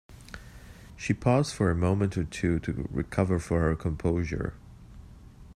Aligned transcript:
She 0.97 1.13
paused 1.13 1.53
for 1.53 1.69
a 1.69 1.75
moment 1.75 2.17
or 2.17 2.23
two 2.23 2.57
to 2.61 2.89
recover 2.91 3.37
her 3.37 3.75
composure. 3.75 4.55